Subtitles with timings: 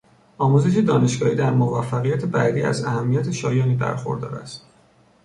[0.37, 4.65] آموزش دانشگاهی در موفقیت بعدی از اهمیت شایانی برخوردار است.